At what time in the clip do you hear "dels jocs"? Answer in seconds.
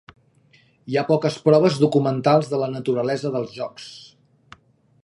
3.39-3.89